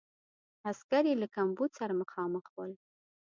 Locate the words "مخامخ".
2.01-2.45